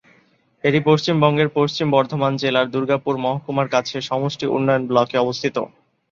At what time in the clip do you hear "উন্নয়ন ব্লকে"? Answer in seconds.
4.55-5.15